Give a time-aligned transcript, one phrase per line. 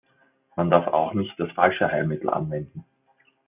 [0.57, 2.85] Man darf auch nicht das falsche Heilmittel anwenden.